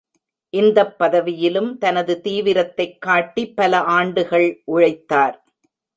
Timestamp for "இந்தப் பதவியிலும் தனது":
0.53-2.21